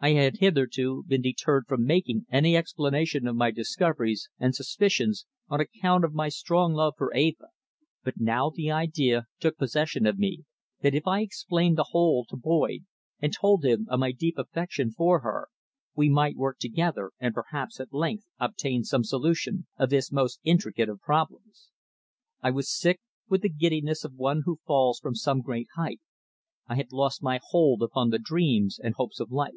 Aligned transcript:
I 0.00 0.12
had 0.12 0.36
hitherto 0.36 1.04
been 1.06 1.22
deterred 1.22 1.64
from 1.66 1.86
making 1.86 2.26
any 2.28 2.58
explanation 2.58 3.26
of 3.26 3.36
my 3.36 3.50
discoveries 3.50 4.28
and 4.38 4.54
suspicions 4.54 5.24
on 5.48 5.60
account 5.62 6.04
of 6.04 6.12
my 6.12 6.28
strong 6.28 6.74
love 6.74 6.92
for 6.98 7.10
Eva, 7.14 7.46
but 8.02 8.20
now 8.20 8.50
the 8.50 8.70
idea 8.70 9.28
took 9.40 9.56
possession 9.56 10.04
of 10.06 10.18
me 10.18 10.44
that 10.82 10.94
if 10.94 11.06
I 11.06 11.22
explained 11.22 11.78
the 11.78 11.86
whole 11.92 12.26
to 12.26 12.36
Boyd 12.36 12.80
and 13.20 13.32
told 13.32 13.64
him 13.64 13.86
of 13.88 13.98
my 13.98 14.12
deep 14.12 14.36
affection 14.36 14.90
for 14.90 15.20
her, 15.20 15.48
we 15.96 16.10
might 16.10 16.36
work 16.36 16.58
together, 16.58 17.12
and 17.18 17.32
perhaps 17.32 17.80
at 17.80 17.90
length 17.94 18.26
obtain 18.38 18.84
some 18.84 19.04
solution 19.04 19.66
of 19.78 19.88
this 19.88 20.12
most 20.12 20.38
intricate 20.44 20.90
of 20.90 21.00
problems. 21.00 21.70
I 22.42 22.50
was 22.50 22.70
sick 22.70 23.00
with 23.30 23.40
the 23.40 23.48
giddiness 23.48 24.04
of 24.04 24.16
one 24.16 24.42
who 24.44 24.60
falls 24.66 25.00
from 25.00 25.14
some 25.14 25.40
great 25.40 25.68
height. 25.76 26.00
I 26.66 26.74
had 26.74 26.92
lost 26.92 27.22
my 27.22 27.40
hold 27.42 27.80
upon 27.82 28.10
the 28.10 28.18
dreams 28.18 28.78
and 28.78 28.94
hopes 28.96 29.18
of 29.18 29.30
life. 29.30 29.54